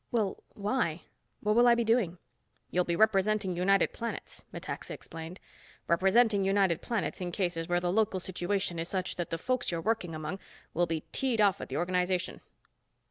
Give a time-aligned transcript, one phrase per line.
[0.11, 1.01] "Well, why?
[1.41, 2.17] What will I be doing?"
[2.71, 5.39] "You'll be representing United Planets," Metaxa explained.
[5.87, 9.79] "Representing United Planets in cases where the local situation is such that the folks you're
[9.79, 10.39] working among
[10.73, 12.41] will be teed off at the organization."